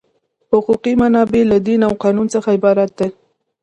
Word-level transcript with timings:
حقوقي 0.51 0.93
منابع 1.01 1.41
له 1.51 1.57
دین 1.67 1.81
او 1.87 1.93
قانون 2.03 2.27
څخه 2.33 2.49
عبارت 2.57 2.91
دي. 2.99 3.09